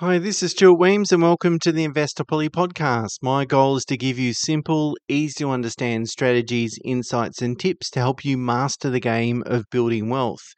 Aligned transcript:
Hi, 0.00 0.16
this 0.16 0.42
is 0.42 0.52
Stuart 0.52 0.78
Wemyss, 0.78 1.12
and 1.12 1.20
welcome 1.20 1.58
to 1.58 1.72
the 1.72 1.84
Investor 1.84 2.24
Investopoly 2.24 2.48
podcast. 2.48 3.18
My 3.20 3.44
goal 3.44 3.76
is 3.76 3.84
to 3.84 3.98
give 3.98 4.18
you 4.18 4.32
simple, 4.32 4.96
easy 5.10 5.44
to 5.44 5.50
understand 5.50 6.08
strategies, 6.08 6.78
insights, 6.82 7.42
and 7.42 7.60
tips 7.60 7.90
to 7.90 8.00
help 8.00 8.24
you 8.24 8.38
master 8.38 8.88
the 8.88 8.98
game 8.98 9.42
of 9.44 9.66
building 9.70 10.08
wealth. 10.08 10.54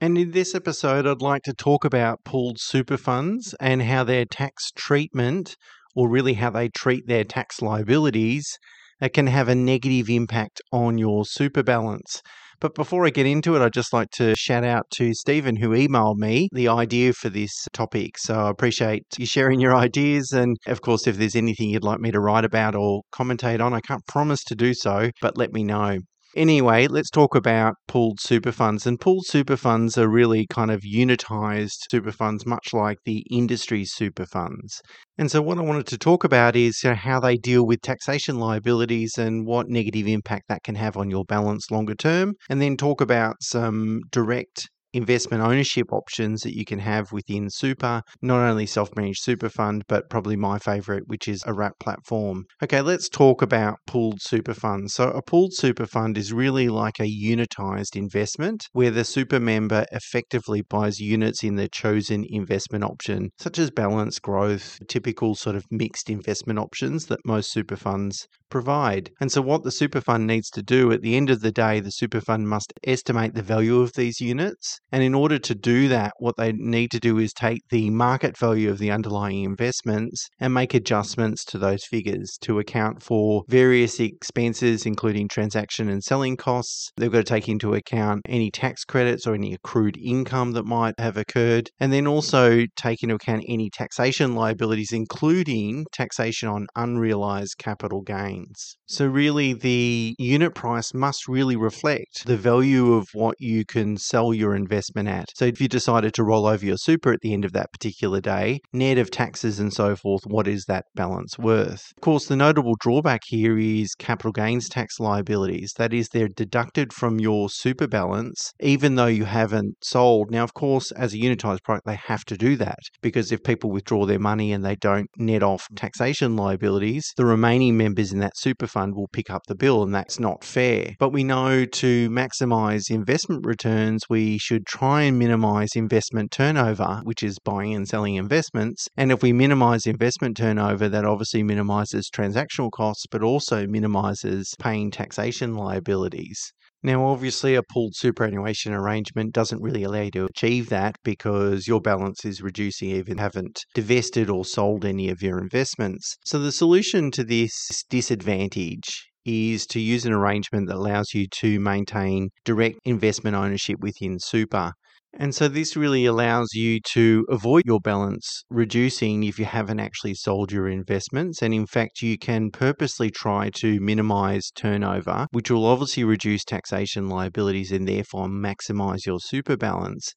And 0.00 0.16
in 0.16 0.30
this 0.30 0.54
episode, 0.54 1.06
I'd 1.06 1.20
like 1.20 1.42
to 1.42 1.52
talk 1.52 1.84
about 1.84 2.24
pooled 2.24 2.56
super 2.58 2.96
funds 2.96 3.54
and 3.60 3.82
how 3.82 4.02
their 4.02 4.24
tax 4.24 4.70
treatment, 4.74 5.56
or 5.94 6.08
really 6.08 6.32
how 6.32 6.48
they 6.48 6.70
treat 6.70 7.06
their 7.06 7.24
tax 7.24 7.60
liabilities, 7.60 8.56
uh, 9.02 9.10
can 9.12 9.26
have 9.26 9.50
a 9.50 9.54
negative 9.54 10.08
impact 10.08 10.62
on 10.72 10.96
your 10.96 11.26
super 11.26 11.62
balance. 11.62 12.22
But 12.64 12.74
before 12.74 13.04
I 13.04 13.10
get 13.10 13.26
into 13.26 13.56
it, 13.56 13.60
I'd 13.60 13.74
just 13.74 13.92
like 13.92 14.08
to 14.12 14.34
shout 14.34 14.64
out 14.64 14.88
to 14.92 15.12
Stephen 15.12 15.56
who 15.56 15.68
emailed 15.72 16.16
me 16.16 16.48
the 16.50 16.68
idea 16.68 17.12
for 17.12 17.28
this 17.28 17.52
topic. 17.74 18.16
So 18.16 18.34
I 18.46 18.48
appreciate 18.48 19.04
you 19.18 19.26
sharing 19.26 19.60
your 19.60 19.76
ideas. 19.76 20.32
And 20.32 20.56
of 20.66 20.80
course, 20.80 21.06
if 21.06 21.18
there's 21.18 21.36
anything 21.36 21.68
you'd 21.68 21.84
like 21.84 22.00
me 22.00 22.10
to 22.10 22.20
write 22.20 22.46
about 22.46 22.74
or 22.74 23.02
commentate 23.14 23.62
on, 23.62 23.74
I 23.74 23.80
can't 23.80 24.06
promise 24.06 24.42
to 24.44 24.54
do 24.54 24.72
so, 24.72 25.10
but 25.20 25.36
let 25.36 25.52
me 25.52 25.62
know. 25.62 25.98
Anyway, 26.36 26.86
let's 26.88 27.10
talk 27.10 27.34
about 27.34 27.76
pooled 27.86 28.20
super 28.20 28.50
funds. 28.52 28.86
And 28.86 29.00
pooled 29.00 29.24
super 29.26 29.56
funds 29.56 29.96
are 29.96 30.08
really 30.08 30.46
kind 30.48 30.70
of 30.70 30.82
unitized 30.82 31.78
super 31.90 32.12
funds, 32.12 32.44
much 32.44 32.72
like 32.72 32.98
the 33.04 33.24
industry 33.30 33.84
super 33.84 34.26
funds. 34.26 34.80
And 35.16 35.30
so, 35.30 35.40
what 35.40 35.58
I 35.58 35.62
wanted 35.62 35.86
to 35.86 35.98
talk 35.98 36.24
about 36.24 36.56
is 36.56 36.82
how 36.82 37.20
they 37.20 37.36
deal 37.36 37.64
with 37.64 37.82
taxation 37.82 38.38
liabilities 38.38 39.16
and 39.16 39.46
what 39.46 39.68
negative 39.68 40.08
impact 40.08 40.48
that 40.48 40.64
can 40.64 40.74
have 40.74 40.96
on 40.96 41.08
your 41.10 41.24
balance 41.24 41.70
longer 41.70 41.94
term. 41.94 42.34
And 42.50 42.60
then 42.60 42.76
talk 42.76 43.00
about 43.00 43.36
some 43.40 44.00
direct 44.10 44.68
investment 44.94 45.42
ownership 45.42 45.92
options 45.92 46.42
that 46.42 46.56
you 46.56 46.64
can 46.64 46.78
have 46.78 47.12
within 47.12 47.50
super, 47.50 48.02
not 48.22 48.40
only 48.40 48.66
self 48.66 48.90
managed 48.96 49.22
super 49.22 49.48
fund, 49.48 49.82
but 49.88 50.08
probably 50.08 50.36
my 50.36 50.58
favorite, 50.58 51.04
which 51.06 51.28
is 51.28 51.42
a 51.46 51.52
wrap 51.52 51.78
platform. 51.80 52.44
Okay, 52.62 52.80
let's 52.80 53.08
talk 53.08 53.42
about 53.42 53.78
pooled 53.86 54.22
super 54.22 54.54
funds. 54.54 54.94
So, 54.94 55.10
a 55.10 55.22
pooled 55.22 55.54
super 55.54 55.86
fund 55.86 56.16
is 56.16 56.32
really 56.32 56.68
like 56.68 57.00
a 57.00 57.04
unitized 57.04 57.96
investment 57.96 58.68
where 58.72 58.90
the 58.90 59.04
super 59.04 59.40
member 59.40 59.84
effectively 59.92 60.62
buys 60.62 61.00
units 61.00 61.42
in 61.42 61.56
the 61.56 61.68
chosen 61.68 62.24
investment 62.28 62.84
option, 62.84 63.30
such 63.38 63.58
as 63.58 63.70
balance, 63.70 64.18
growth, 64.18 64.78
typical 64.88 65.34
sort 65.34 65.56
of 65.56 65.64
mixed 65.70 66.08
investment 66.08 66.58
options 66.58 67.06
that 67.06 67.20
most 67.24 67.50
super 67.52 67.76
funds 67.76 68.26
provide. 68.50 69.10
And 69.20 69.32
so, 69.32 69.42
what 69.42 69.64
the 69.64 69.72
super 69.72 70.00
fund 70.00 70.26
needs 70.26 70.48
to 70.50 70.62
do 70.62 70.92
at 70.92 71.02
the 71.02 71.16
end 71.16 71.30
of 71.30 71.40
the 71.40 71.52
day, 71.52 71.80
the 71.80 71.90
super 71.90 72.20
fund 72.20 72.48
must 72.48 72.72
estimate 72.86 73.34
the 73.34 73.42
value 73.42 73.80
of 73.80 73.92
these 73.94 74.20
units 74.20 74.78
and 74.94 75.02
in 75.02 75.12
order 75.12 75.40
to 75.40 75.56
do 75.56 75.88
that, 75.88 76.12
what 76.20 76.36
they 76.36 76.52
need 76.52 76.92
to 76.92 77.00
do 77.00 77.18
is 77.18 77.32
take 77.32 77.62
the 77.68 77.90
market 77.90 78.38
value 78.38 78.70
of 78.70 78.78
the 78.78 78.92
underlying 78.92 79.42
investments 79.42 80.28
and 80.38 80.54
make 80.54 80.72
adjustments 80.72 81.44
to 81.46 81.58
those 81.58 81.84
figures 81.84 82.38
to 82.42 82.60
account 82.60 83.02
for 83.02 83.42
various 83.48 83.98
expenses, 83.98 84.86
including 84.86 85.26
transaction 85.26 85.88
and 85.88 86.04
selling 86.04 86.36
costs. 86.36 86.92
They've 86.96 87.10
got 87.10 87.18
to 87.18 87.24
take 87.24 87.48
into 87.48 87.74
account 87.74 88.22
any 88.28 88.52
tax 88.52 88.84
credits 88.84 89.26
or 89.26 89.34
any 89.34 89.52
accrued 89.52 89.96
income 89.96 90.52
that 90.52 90.64
might 90.64 90.94
have 91.00 91.16
occurred, 91.16 91.70
and 91.80 91.92
then 91.92 92.06
also 92.06 92.64
take 92.76 93.02
into 93.02 93.16
account 93.16 93.42
any 93.48 93.70
taxation 93.70 94.36
liabilities, 94.36 94.92
including 94.92 95.86
taxation 95.90 96.48
on 96.48 96.68
unrealized 96.76 97.58
capital 97.58 98.02
gains. 98.02 98.76
So, 98.86 99.06
really, 99.06 99.54
the 99.54 100.14
unit 100.20 100.54
price 100.54 100.94
must 100.94 101.26
really 101.26 101.56
reflect 101.56 102.26
the 102.26 102.36
value 102.36 102.92
of 102.92 103.08
what 103.12 103.34
you 103.40 103.64
can 103.64 103.96
sell 103.96 104.32
your 104.32 104.54
investment 104.54 104.83
investment 104.84 105.08
at. 105.08 105.28
So 105.34 105.44
if 105.44 105.60
you 105.60 105.68
decided 105.68 106.14
to 106.14 106.24
roll 106.24 106.46
over 106.46 106.64
your 106.64 106.76
super 106.76 107.12
at 107.12 107.20
the 107.20 107.32
end 107.32 107.44
of 107.44 107.52
that 107.52 107.72
particular 107.72 108.20
day, 108.20 108.60
net 108.72 108.98
of 108.98 109.10
taxes 109.10 109.58
and 109.58 109.72
so 109.72 109.96
forth, 109.96 110.22
what 110.26 110.46
is 110.46 110.64
that 110.66 110.84
balance 110.94 111.38
worth? 111.38 111.92
Of 111.96 112.00
course, 112.00 112.26
the 112.26 112.36
notable 112.36 112.74
drawback 112.80 113.22
here 113.26 113.58
is 113.58 113.94
capital 113.94 114.32
gains 114.32 114.68
tax 114.68 115.00
liabilities. 115.00 115.72
That 115.76 115.92
is, 115.92 116.08
they're 116.08 116.28
deducted 116.28 116.92
from 116.92 117.20
your 117.20 117.48
super 117.48 117.86
balance, 117.86 118.52
even 118.60 118.96
though 118.96 119.06
you 119.06 119.24
haven't 119.24 119.76
sold. 119.82 120.30
Now, 120.30 120.44
of 120.44 120.54
course, 120.54 120.90
as 120.92 121.14
a 121.14 121.18
unitized 121.18 121.62
product, 121.62 121.86
they 121.86 121.96
have 121.96 122.24
to 122.26 122.36
do 122.36 122.56
that 122.56 122.78
because 123.02 123.32
if 123.32 123.42
people 123.42 123.70
withdraw 123.70 124.06
their 124.06 124.18
money 124.18 124.52
and 124.52 124.64
they 124.64 124.76
don't 124.76 125.08
net 125.16 125.42
off 125.42 125.66
taxation 125.76 126.36
liabilities, 126.36 127.12
the 127.16 127.24
remaining 127.24 127.76
members 127.76 128.12
in 128.12 128.18
that 128.20 128.36
super 128.36 128.66
fund 128.66 128.94
will 128.94 129.08
pick 129.12 129.30
up 129.30 129.42
the 129.46 129.54
bill, 129.54 129.82
and 129.82 129.94
that's 129.94 130.18
not 130.18 130.44
fair. 130.44 130.94
But 130.98 131.10
we 131.10 131.24
know 131.24 131.64
to 131.64 132.10
maximize 132.10 132.90
investment 132.90 133.46
returns, 133.46 134.02
we 134.08 134.38
should 134.38 134.66
try 134.74 135.02
and 135.02 135.16
minimize 135.16 135.76
investment 135.76 136.32
turnover, 136.32 137.00
which 137.04 137.22
is 137.22 137.38
buying 137.38 137.74
and 137.74 137.86
selling 137.86 138.16
investments. 138.16 138.88
And 138.96 139.12
if 139.12 139.22
we 139.22 139.32
minimize 139.32 139.86
investment 139.86 140.36
turnover, 140.36 140.88
that 140.88 141.04
obviously 141.04 141.44
minimizes 141.44 142.10
transactional 142.10 142.72
costs, 142.72 143.06
but 143.08 143.22
also 143.22 143.68
minimizes 143.68 144.52
paying 144.58 144.90
taxation 144.90 145.54
liabilities. 145.54 146.52
Now, 146.82 147.06
obviously, 147.06 147.54
a 147.54 147.62
pooled 147.62 147.94
superannuation 147.94 148.74
arrangement 148.74 149.32
doesn't 149.32 149.62
really 149.62 149.84
allow 149.84 150.02
you 150.02 150.10
to 150.10 150.24
achieve 150.24 150.70
that 150.70 150.96
because 151.04 151.68
your 151.68 151.80
balance 151.80 152.24
is 152.24 152.42
reducing 152.42 152.90
even 152.90 153.18
haven't 153.18 153.64
divested 153.74 154.28
or 154.28 154.44
sold 154.44 154.84
any 154.84 155.08
of 155.08 155.22
your 155.22 155.38
investments. 155.38 156.16
So, 156.24 156.40
the 156.40 156.50
solution 156.50 157.12
to 157.12 157.22
this 157.22 157.84
disadvantage 157.88 159.06
is 159.24 159.66
to 159.66 159.80
use 159.80 160.04
an 160.04 160.12
arrangement 160.12 160.68
that 160.68 160.76
allows 160.76 161.14
you 161.14 161.26
to 161.40 161.58
maintain 161.60 162.30
direct 162.44 162.78
investment 162.84 163.36
ownership 163.36 163.78
within 163.80 164.18
super. 164.18 164.72
And 165.16 165.32
so 165.32 165.46
this 165.46 165.76
really 165.76 166.06
allows 166.06 166.54
you 166.54 166.80
to 166.92 167.24
avoid 167.28 167.62
your 167.66 167.78
balance 167.78 168.42
reducing 168.50 169.22
if 169.22 169.38
you 169.38 169.44
haven't 169.44 169.78
actually 169.78 170.14
sold 170.14 170.50
your 170.50 170.68
investments. 170.68 171.40
And 171.40 171.54
in 171.54 171.66
fact, 171.66 172.02
you 172.02 172.18
can 172.18 172.50
purposely 172.50 173.10
try 173.10 173.50
to 173.56 173.78
minimize 173.80 174.50
turnover, 174.56 175.28
which 175.30 175.52
will 175.52 175.66
obviously 175.66 176.02
reduce 176.02 176.44
taxation 176.44 177.08
liabilities 177.08 177.70
and 177.70 177.86
therefore 177.86 178.26
maximize 178.26 179.06
your 179.06 179.20
super 179.20 179.56
balance. 179.56 180.12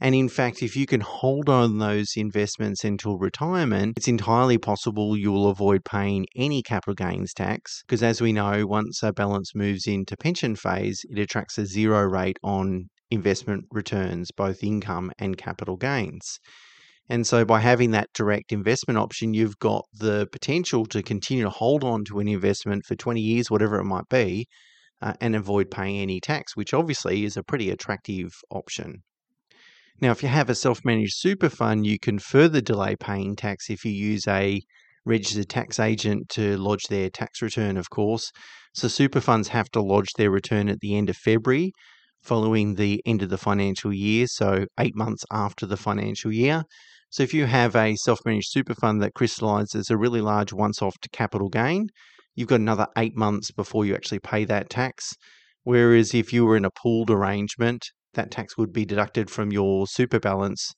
And 0.00 0.14
in 0.14 0.28
fact, 0.28 0.62
if 0.62 0.76
you 0.76 0.86
can 0.86 1.00
hold 1.00 1.48
on 1.48 1.78
those 1.78 2.12
investments 2.16 2.84
until 2.84 3.18
retirement, 3.18 3.94
it's 3.96 4.06
entirely 4.06 4.56
possible 4.56 5.16
you 5.16 5.32
will 5.32 5.48
avoid 5.48 5.84
paying 5.84 6.26
any 6.36 6.62
capital 6.62 6.94
gains 6.94 7.34
tax. 7.34 7.82
Because 7.84 8.02
as 8.02 8.20
we 8.20 8.32
know, 8.32 8.64
once 8.64 9.02
a 9.02 9.12
balance 9.12 9.56
moves 9.56 9.88
into 9.88 10.16
pension 10.16 10.54
phase, 10.54 11.04
it 11.10 11.18
attracts 11.18 11.58
a 11.58 11.66
zero 11.66 12.04
rate 12.04 12.38
on 12.44 12.88
investment 13.10 13.64
returns, 13.72 14.30
both 14.30 14.62
income 14.62 15.10
and 15.18 15.36
capital 15.36 15.76
gains. 15.76 16.38
And 17.08 17.26
so, 17.26 17.44
by 17.44 17.60
having 17.60 17.90
that 17.92 18.10
direct 18.14 18.52
investment 18.52 18.98
option, 18.98 19.34
you've 19.34 19.58
got 19.58 19.86
the 19.94 20.28
potential 20.30 20.84
to 20.86 21.02
continue 21.02 21.42
to 21.42 21.50
hold 21.50 21.82
on 21.82 22.04
to 22.04 22.20
an 22.20 22.28
investment 22.28 22.84
for 22.86 22.94
20 22.94 23.20
years, 23.20 23.50
whatever 23.50 23.80
it 23.80 23.84
might 23.84 24.08
be, 24.10 24.46
uh, 25.00 25.14
and 25.20 25.34
avoid 25.34 25.70
paying 25.70 25.98
any 26.00 26.20
tax, 26.20 26.54
which 26.54 26.74
obviously 26.74 27.24
is 27.24 27.36
a 27.36 27.42
pretty 27.42 27.70
attractive 27.70 28.30
option. 28.50 29.02
Now, 30.00 30.12
if 30.12 30.22
you 30.22 30.28
have 30.28 30.48
a 30.48 30.54
self 30.54 30.84
managed 30.84 31.14
super 31.16 31.48
fund, 31.48 31.84
you 31.84 31.98
can 31.98 32.20
further 32.20 32.60
delay 32.60 32.94
paying 32.94 33.34
tax 33.34 33.68
if 33.68 33.84
you 33.84 33.90
use 33.90 34.28
a 34.28 34.60
registered 35.04 35.48
tax 35.48 35.80
agent 35.80 36.28
to 36.30 36.56
lodge 36.56 36.84
their 36.84 37.10
tax 37.10 37.42
return, 37.42 37.76
of 37.76 37.90
course. 37.90 38.30
So, 38.74 38.86
super 38.86 39.20
funds 39.20 39.48
have 39.48 39.68
to 39.70 39.80
lodge 39.80 40.12
their 40.16 40.30
return 40.30 40.68
at 40.68 40.78
the 40.78 40.96
end 40.96 41.10
of 41.10 41.16
February 41.16 41.72
following 42.22 42.74
the 42.76 43.02
end 43.06 43.22
of 43.22 43.30
the 43.30 43.38
financial 43.38 43.92
year, 43.92 44.28
so 44.28 44.66
eight 44.78 44.94
months 44.94 45.24
after 45.32 45.66
the 45.66 45.76
financial 45.76 46.32
year. 46.32 46.62
So, 47.10 47.24
if 47.24 47.34
you 47.34 47.46
have 47.46 47.74
a 47.74 47.96
self 47.96 48.20
managed 48.24 48.52
super 48.52 48.74
fund 48.74 49.02
that 49.02 49.14
crystallizes 49.14 49.90
a 49.90 49.96
really 49.96 50.20
large 50.20 50.52
once 50.52 50.80
off 50.80 50.94
capital 51.10 51.48
gain, 51.48 51.88
you've 52.36 52.48
got 52.48 52.60
another 52.60 52.86
eight 52.96 53.16
months 53.16 53.50
before 53.50 53.84
you 53.84 53.96
actually 53.96 54.20
pay 54.20 54.44
that 54.44 54.70
tax. 54.70 55.14
Whereas 55.64 56.14
if 56.14 56.32
you 56.32 56.44
were 56.44 56.56
in 56.56 56.64
a 56.64 56.70
pooled 56.70 57.10
arrangement, 57.10 57.90
that 58.14 58.30
tax 58.30 58.56
would 58.56 58.72
be 58.72 58.84
deducted 58.84 59.30
from 59.30 59.52
your 59.52 59.86
super 59.86 60.18
balance 60.20 60.74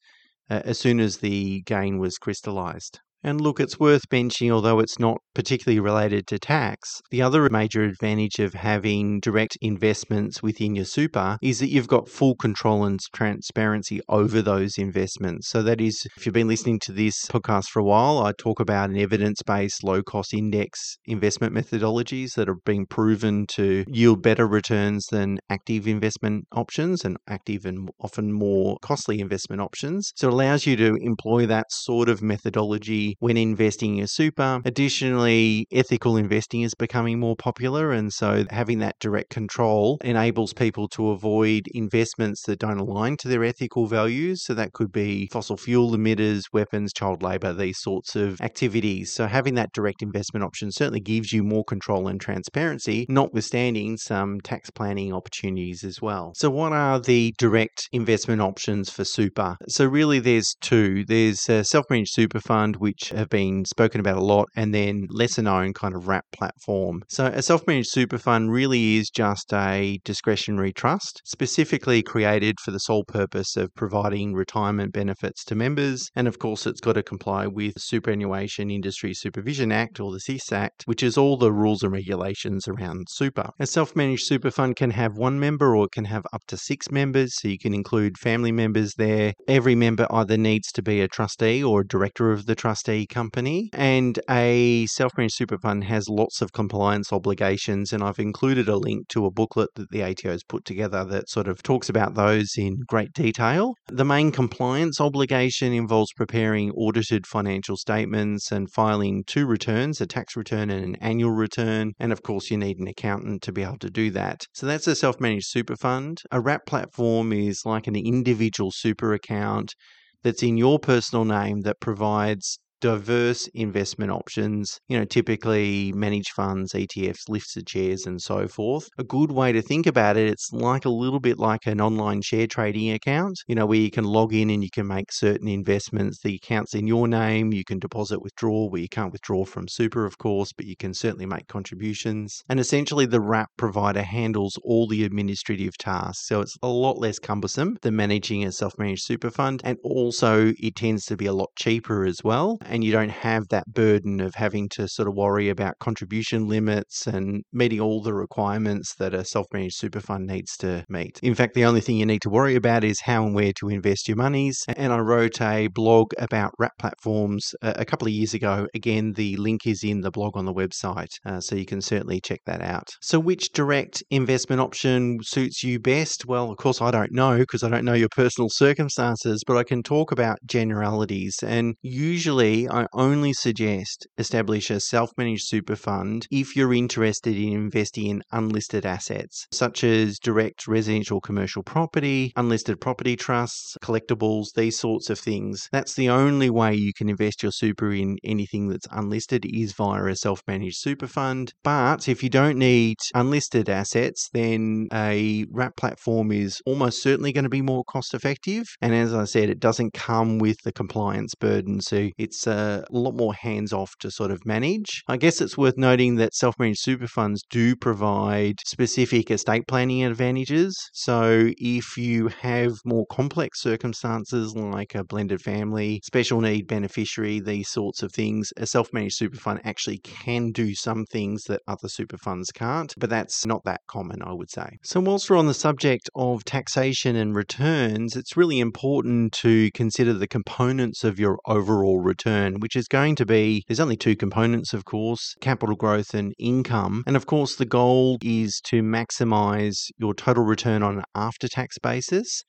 uh, 0.48 0.62
as 0.64 0.78
soon 0.78 1.00
as 1.00 1.18
the 1.18 1.62
gain 1.62 1.98
was 1.98 2.18
crystallized. 2.18 3.00
And 3.22 3.38
look, 3.40 3.60
it's 3.60 3.78
worth 3.78 4.04
mentioning, 4.10 4.50
although 4.50 4.80
it's 4.80 4.98
not 4.98 5.18
particularly 5.34 5.78
related 5.78 6.26
to 6.28 6.38
tax, 6.38 7.02
the 7.10 7.20
other 7.20 7.48
major 7.50 7.82
advantage 7.82 8.38
of 8.38 8.54
having 8.54 9.20
direct 9.20 9.58
investments 9.60 10.42
within 10.42 10.74
your 10.74 10.86
super 10.86 11.36
is 11.42 11.58
that 11.58 11.68
you've 11.68 11.86
got 11.86 12.08
full 12.08 12.34
control 12.34 12.84
and 12.84 12.98
transparency 13.14 14.00
over 14.08 14.40
those 14.40 14.78
investments. 14.78 15.50
So, 15.50 15.62
that 15.62 15.82
is, 15.82 16.06
if 16.16 16.24
you've 16.24 16.32
been 16.32 16.48
listening 16.48 16.78
to 16.80 16.92
this 16.92 17.26
podcast 17.26 17.66
for 17.66 17.80
a 17.80 17.84
while, 17.84 18.18
I 18.18 18.32
talk 18.38 18.58
about 18.58 18.88
an 18.88 18.98
evidence 18.98 19.42
based 19.42 19.84
low 19.84 20.02
cost 20.02 20.32
index 20.32 20.96
investment 21.04 21.54
methodologies 21.54 22.32
that 22.36 22.48
are 22.48 22.58
being 22.64 22.86
proven 22.86 23.46
to 23.48 23.84
yield 23.86 24.22
better 24.22 24.46
returns 24.46 25.04
than 25.10 25.38
active 25.50 25.86
investment 25.86 26.46
options 26.52 27.04
and 27.04 27.18
active 27.28 27.66
and 27.66 27.90
often 28.00 28.32
more 28.32 28.78
costly 28.80 29.20
investment 29.20 29.60
options. 29.60 30.10
So, 30.16 30.28
it 30.28 30.32
allows 30.32 30.64
you 30.64 30.76
to 30.76 30.96
employ 31.02 31.44
that 31.46 31.66
sort 31.70 32.08
of 32.08 32.22
methodology 32.22 33.09
when 33.18 33.36
investing 33.36 33.98
in 33.98 34.04
a 34.04 34.08
super. 34.08 34.60
Additionally, 34.64 35.66
ethical 35.72 36.16
investing 36.16 36.62
is 36.62 36.74
becoming 36.74 37.18
more 37.18 37.36
popular, 37.36 37.92
and 37.92 38.12
so 38.12 38.44
having 38.50 38.78
that 38.78 38.98
direct 39.00 39.30
control 39.30 39.98
enables 40.02 40.52
people 40.52 40.88
to 40.88 41.10
avoid 41.10 41.66
investments 41.74 42.42
that 42.42 42.58
don't 42.58 42.78
align 42.78 43.16
to 43.18 43.28
their 43.28 43.44
ethical 43.44 43.86
values. 43.86 44.44
So 44.44 44.54
that 44.54 44.72
could 44.72 44.92
be 44.92 45.28
fossil 45.32 45.56
fuel 45.56 45.92
emitters, 45.92 46.44
weapons, 46.52 46.92
child 46.92 47.22
labor, 47.22 47.52
these 47.52 47.78
sorts 47.78 48.16
of 48.16 48.40
activities. 48.40 49.12
So 49.12 49.26
having 49.26 49.54
that 49.54 49.72
direct 49.72 50.02
investment 50.02 50.44
option 50.44 50.72
certainly 50.72 51.00
gives 51.00 51.32
you 51.32 51.42
more 51.42 51.64
control 51.64 52.08
and 52.08 52.20
transparency, 52.20 53.06
notwithstanding 53.08 53.96
some 53.96 54.40
tax 54.40 54.70
planning 54.70 55.12
opportunities 55.12 55.84
as 55.84 56.00
well. 56.00 56.32
So 56.36 56.50
what 56.50 56.72
are 56.72 57.00
the 57.00 57.34
direct 57.38 57.88
investment 57.92 58.40
options 58.40 58.90
for 58.90 59.04
super? 59.04 59.56
So 59.68 59.86
really 59.86 60.18
there's 60.18 60.54
two. 60.60 61.04
There's 61.06 61.48
a 61.48 61.64
self-managed 61.64 62.12
super 62.12 62.40
fund, 62.40 62.76
which 62.76 62.99
have 63.08 63.28
been 63.28 63.64
spoken 63.64 64.00
about 64.00 64.18
a 64.18 64.24
lot, 64.24 64.48
and 64.54 64.74
then 64.74 65.06
lesser 65.10 65.42
known 65.42 65.72
kind 65.72 65.94
of 65.94 66.06
wrap 66.06 66.24
platform. 66.32 67.02
So 67.08 67.26
a 67.26 67.42
self-managed 67.42 67.90
super 67.90 68.18
fund 68.18 68.52
really 68.52 68.96
is 68.96 69.10
just 69.10 69.52
a 69.52 69.98
discretionary 70.04 70.72
trust, 70.72 71.22
specifically 71.24 72.02
created 72.02 72.56
for 72.60 72.70
the 72.70 72.78
sole 72.78 73.04
purpose 73.04 73.56
of 73.56 73.74
providing 73.74 74.34
retirement 74.34 74.92
benefits 74.92 75.44
to 75.46 75.54
members. 75.54 76.10
And 76.14 76.28
of 76.28 76.38
course, 76.38 76.66
it's 76.66 76.80
got 76.80 76.92
to 76.94 77.02
comply 77.02 77.46
with 77.46 77.74
Superannuation 77.78 78.70
Industry 78.70 79.14
Supervision 79.14 79.72
Act 79.72 80.00
or 80.00 80.12
the 80.12 80.20
SIS 80.20 80.52
Act, 80.52 80.82
which 80.84 81.02
is 81.02 81.16
all 81.16 81.36
the 81.36 81.52
rules 81.52 81.82
and 81.82 81.92
regulations 81.92 82.68
around 82.68 83.06
super. 83.10 83.50
A 83.58 83.66
self 83.66 83.96
managed 83.96 84.26
super 84.26 84.50
fund 84.50 84.76
can 84.76 84.90
have 84.90 85.16
one 85.16 85.40
member 85.40 85.76
or 85.76 85.86
it 85.86 85.92
can 85.92 86.04
have 86.04 86.26
up 86.32 86.42
to 86.48 86.56
six 86.56 86.90
members, 86.90 87.34
so 87.36 87.48
you 87.48 87.58
can 87.58 87.74
include 87.74 88.18
family 88.18 88.52
members 88.52 88.94
there. 88.96 89.32
Every 89.48 89.74
member 89.74 90.06
either 90.10 90.36
needs 90.36 90.70
to 90.72 90.82
be 90.82 91.00
a 91.00 91.08
trustee 91.08 91.62
or 91.62 91.80
a 91.80 91.86
director 91.86 92.32
of 92.32 92.46
the 92.46 92.54
trustee 92.54 92.89
company. 93.06 93.70
And 93.72 94.18
a 94.28 94.86
self 94.86 95.12
managed 95.16 95.34
super 95.34 95.58
fund 95.58 95.84
has 95.84 96.08
lots 96.08 96.40
of 96.42 96.52
compliance 96.52 97.12
obligations, 97.12 97.92
and 97.92 98.02
I've 98.02 98.18
included 98.18 98.68
a 98.68 98.76
link 98.76 99.08
to 99.08 99.26
a 99.26 99.30
booklet 99.30 99.70
that 99.76 99.90
the 99.90 100.02
ATO 100.02 100.30
has 100.30 100.42
put 100.42 100.64
together 100.64 101.04
that 101.04 101.28
sort 101.28 101.48
of 101.48 101.62
talks 101.62 101.88
about 101.88 102.14
those 102.14 102.52
in 102.56 102.80
great 102.86 103.12
detail. 103.12 103.74
The 103.88 104.04
main 104.04 104.32
compliance 104.32 105.00
obligation 105.00 105.72
involves 105.72 106.12
preparing 106.16 106.70
audited 106.72 107.26
financial 107.26 107.76
statements 107.76 108.50
and 108.52 108.70
filing 108.72 109.24
two 109.26 109.46
returns 109.46 110.00
a 110.00 110.06
tax 110.06 110.36
return 110.36 110.70
and 110.70 110.84
an 110.84 110.96
annual 110.96 111.32
return. 111.32 111.92
And 111.98 112.12
of 112.12 112.22
course, 112.22 112.50
you 112.50 112.56
need 112.56 112.78
an 112.78 112.88
accountant 112.88 113.42
to 113.42 113.52
be 113.52 113.62
able 113.62 113.78
to 113.78 113.90
do 113.90 114.10
that. 114.12 114.46
So 114.52 114.66
that's 114.66 114.86
a 114.86 114.96
self 114.96 115.20
managed 115.20 115.46
super 115.46 115.76
fund. 115.76 116.18
A 116.30 116.40
wrap 116.40 116.66
platform 116.66 117.32
is 117.32 117.62
like 117.64 117.86
an 117.86 117.96
individual 117.96 118.70
super 118.72 119.12
account 119.12 119.74
that's 120.22 120.42
in 120.42 120.56
your 120.56 120.78
personal 120.78 121.24
name 121.24 121.60
that 121.62 121.80
provides 121.80 122.58
diverse 122.80 123.46
investment 123.54 124.10
options, 124.10 124.80
you 124.88 124.98
know, 124.98 125.04
typically 125.04 125.92
managed 125.92 126.32
funds, 126.32 126.72
ETFs, 126.72 127.28
listed 127.28 127.68
shares, 127.68 128.06
and 128.06 128.20
so 128.20 128.48
forth. 128.48 128.88
A 128.98 129.04
good 129.04 129.30
way 129.30 129.52
to 129.52 129.62
think 129.62 129.86
about 129.86 130.16
it, 130.16 130.28
it's 130.28 130.52
like 130.52 130.84
a 130.84 130.90
little 130.90 131.20
bit 131.20 131.38
like 131.38 131.66
an 131.66 131.80
online 131.80 132.22
share 132.22 132.46
trading 132.46 132.90
account, 132.90 133.38
you 133.46 133.54
know, 133.54 133.66
where 133.66 133.78
you 133.78 133.90
can 133.90 134.04
log 134.04 134.32
in 134.34 134.50
and 134.50 134.62
you 134.62 134.70
can 134.70 134.86
make 134.86 135.12
certain 135.12 135.48
investments. 135.48 136.20
The 136.22 136.36
account's 136.36 136.74
in 136.74 136.86
your 136.86 137.06
name, 137.06 137.52
you 137.52 137.64
can 137.64 137.78
deposit, 137.78 138.22
withdraw, 138.22 138.68
where 138.68 138.80
you 138.80 138.88
can't 138.88 139.12
withdraw 139.12 139.44
from 139.44 139.68
super, 139.68 140.06
of 140.06 140.18
course, 140.18 140.52
but 140.52 140.66
you 140.66 140.76
can 140.76 140.94
certainly 140.94 141.26
make 141.26 141.48
contributions. 141.48 142.42
And 142.48 142.58
essentially, 142.58 143.06
the 143.06 143.20
wrap 143.20 143.50
provider 143.56 144.02
handles 144.02 144.58
all 144.64 144.86
the 144.86 145.04
administrative 145.04 145.76
tasks. 145.78 146.26
So 146.26 146.40
it's 146.40 146.56
a 146.62 146.68
lot 146.68 146.98
less 146.98 147.18
cumbersome 147.18 147.76
than 147.82 147.96
managing 147.96 148.44
a 148.44 148.52
self 148.52 148.74
managed 148.78 149.02
super 149.02 149.30
fund. 149.30 149.60
And 149.64 149.78
also, 149.84 150.52
it 150.58 150.76
tends 150.76 151.04
to 151.06 151.16
be 151.16 151.26
a 151.26 151.32
lot 151.32 151.50
cheaper 151.56 152.04
as 152.04 152.22
well 152.24 152.58
and 152.70 152.84
you 152.84 152.92
don't 152.92 153.10
have 153.10 153.48
that 153.48 153.66
burden 153.66 154.20
of 154.20 154.34
having 154.34 154.68
to 154.70 154.88
sort 154.88 155.08
of 155.08 155.14
worry 155.14 155.48
about 155.48 155.78
contribution 155.80 156.48
limits 156.48 157.06
and 157.06 157.42
meeting 157.52 157.80
all 157.80 158.00
the 158.00 158.14
requirements 158.14 158.94
that 158.94 159.12
a 159.12 159.24
self 159.24 159.46
managed 159.52 159.76
super 159.76 160.00
fund 160.00 160.26
needs 160.26 160.56
to 160.58 160.84
meet. 160.88 161.18
In 161.22 161.34
fact, 161.34 161.54
the 161.54 161.64
only 161.64 161.80
thing 161.80 161.96
you 161.96 162.06
need 162.06 162.22
to 162.22 162.30
worry 162.30 162.54
about 162.54 162.84
is 162.84 163.00
how 163.00 163.24
and 163.24 163.34
where 163.34 163.52
to 163.54 163.68
invest 163.68 164.08
your 164.08 164.16
monies. 164.16 164.64
And 164.68 164.92
I 164.92 164.98
wrote 164.98 165.40
a 165.40 165.68
blog 165.68 166.12
about 166.18 166.52
wrap 166.58 166.78
platforms 166.78 167.52
a 167.62 167.84
couple 167.84 168.06
of 168.06 168.12
years 168.12 168.34
ago. 168.34 168.66
Again, 168.74 169.12
the 169.12 169.36
link 169.36 169.66
is 169.66 169.82
in 169.82 170.00
the 170.00 170.10
blog 170.10 170.36
on 170.36 170.44
the 170.44 170.54
website, 170.54 171.10
uh, 171.26 171.40
so 171.40 171.56
you 171.56 171.66
can 171.66 171.80
certainly 171.80 172.20
check 172.20 172.40
that 172.46 172.62
out. 172.62 172.88
So, 173.02 173.18
which 173.18 173.50
direct 173.52 174.02
investment 174.10 174.60
option 174.60 175.18
suits 175.22 175.62
you 175.62 175.80
best? 175.80 176.26
Well, 176.26 176.50
of 176.50 176.56
course, 176.56 176.80
I 176.80 176.90
don't 176.90 177.12
know 177.12 177.38
because 177.38 177.62
I 177.62 177.68
don't 177.68 177.84
know 177.84 177.94
your 177.94 178.08
personal 178.14 178.48
circumstances, 178.50 179.42
but 179.46 179.56
I 179.56 179.64
can 179.64 179.82
talk 179.82 180.12
about 180.12 180.38
generalities. 180.46 181.36
And 181.42 181.74
usually, 181.82 182.59
I 182.68 182.86
only 182.92 183.32
suggest 183.32 184.06
establish 184.18 184.70
a 184.70 184.80
self 184.80 185.10
managed 185.16 185.46
super 185.46 185.76
fund 185.76 186.26
if 186.30 186.56
you're 186.56 186.74
interested 186.74 187.36
in 187.36 187.52
investing 187.52 188.06
in 188.06 188.22
unlisted 188.32 188.84
assets, 188.84 189.46
such 189.52 189.84
as 189.84 190.18
direct 190.18 190.66
residential 190.66 191.20
commercial 191.20 191.62
property, 191.62 192.32
unlisted 192.36 192.80
property 192.80 193.16
trusts, 193.16 193.76
collectibles, 193.82 194.46
these 194.56 194.78
sorts 194.78 195.10
of 195.10 195.18
things. 195.18 195.68
That's 195.72 195.94
the 195.94 196.08
only 196.08 196.50
way 196.50 196.74
you 196.74 196.92
can 196.92 197.08
invest 197.08 197.42
your 197.42 197.52
super 197.52 197.92
in 197.92 198.16
anything 198.24 198.68
that's 198.68 198.86
unlisted 198.90 199.44
is 199.46 199.72
via 199.72 200.04
a 200.04 200.16
self 200.16 200.42
managed 200.46 200.78
super 200.78 201.06
fund. 201.06 201.52
But 201.62 202.08
if 202.08 202.22
you 202.22 202.30
don't 202.30 202.58
need 202.58 202.96
unlisted 203.14 203.68
assets, 203.68 204.28
then 204.32 204.88
a 204.92 205.44
wrap 205.50 205.76
platform 205.76 206.32
is 206.32 206.60
almost 206.66 207.02
certainly 207.02 207.32
going 207.32 207.44
to 207.44 207.50
be 207.50 207.62
more 207.62 207.84
cost 207.84 208.14
effective. 208.14 208.64
And 208.80 208.94
as 208.94 209.14
I 209.14 209.24
said, 209.24 209.50
it 209.50 209.60
doesn't 209.60 209.94
come 209.94 210.38
with 210.38 210.56
the 210.64 210.72
compliance 210.72 211.34
burden. 211.34 211.80
So 211.80 212.08
it's 212.18 212.46
a 212.50 212.84
lot 212.90 213.14
more 213.14 213.34
hands 213.34 213.72
off 213.72 213.96
to 214.00 214.10
sort 214.10 214.30
of 214.30 214.44
manage. 214.44 215.02
I 215.08 215.16
guess 215.16 215.40
it's 215.40 215.56
worth 215.56 215.78
noting 215.78 216.16
that 216.16 216.34
self 216.34 216.58
managed 216.58 216.80
super 216.80 217.06
funds 217.06 217.42
do 217.50 217.76
provide 217.76 218.60
specific 218.66 219.30
estate 219.30 219.66
planning 219.66 220.04
advantages. 220.04 220.76
So 220.92 221.50
if 221.56 221.96
you 221.96 222.28
have 222.28 222.72
more 222.84 223.06
complex 223.06 223.60
circumstances 223.60 224.54
like 224.54 224.94
a 224.94 225.04
blended 225.04 225.40
family, 225.40 226.00
special 226.04 226.40
need 226.40 226.66
beneficiary, 226.66 227.40
these 227.40 227.68
sorts 227.68 228.02
of 228.02 228.12
things, 228.12 228.52
a 228.56 228.66
self 228.66 228.92
managed 228.92 229.16
super 229.16 229.36
fund 229.36 229.60
actually 229.64 229.98
can 229.98 230.50
do 230.50 230.74
some 230.74 231.04
things 231.06 231.44
that 231.44 231.60
other 231.68 231.88
super 231.88 232.18
funds 232.18 232.50
can't, 232.52 232.94
but 232.98 233.10
that's 233.10 233.46
not 233.46 233.62
that 233.64 233.80
common, 233.86 234.22
I 234.22 234.32
would 234.32 234.50
say. 234.50 234.78
So, 234.82 235.00
whilst 235.00 235.30
we're 235.30 235.36
on 235.36 235.46
the 235.46 235.54
subject 235.54 236.10
of 236.14 236.44
taxation 236.44 237.16
and 237.16 237.34
returns, 237.34 238.16
it's 238.16 238.36
really 238.36 238.60
important 238.60 239.32
to 239.32 239.70
consider 239.72 240.12
the 240.12 240.26
components 240.26 241.04
of 241.04 241.18
your 241.18 241.38
overall 241.46 242.00
return 242.00 242.39
return, 242.40 242.60
which 242.60 242.76
is 242.76 242.88
going 242.88 243.14
to 243.16 243.26
be 243.26 243.64
there's 243.68 243.80
only 243.80 243.96
two 243.96 244.16
components, 244.16 244.72
of 244.72 244.84
course 244.84 245.34
capital 245.40 245.76
growth 245.76 246.14
and 246.14 246.34
income. 246.38 247.02
And 247.06 247.16
of 247.16 247.26
course, 247.26 247.56
the 247.56 247.64
goal 247.64 248.18
is 248.22 248.60
to 248.64 248.82
maximize 248.82 249.76
your 249.98 250.14
total 250.14 250.44
return 250.44 250.82
on 250.82 250.98
an 250.98 251.04
after 251.14 251.48
tax 251.48 251.78
basis. 251.78 252.42